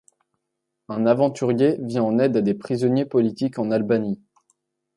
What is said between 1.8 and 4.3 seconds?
en aide à des prisonniers politiques en Albanie.